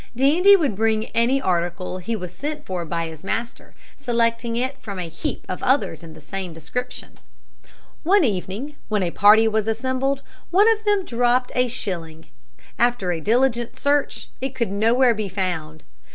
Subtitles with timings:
[0.15, 4.97] Dandie would bring any article he was sent for by his master, selecting it from
[4.97, 7.19] a heap of others of the same description.
[8.01, 12.25] One evening, when a party was assembled, one of them dropped a shilling.
[12.79, 15.83] After a diligent search, it could nowhere be found.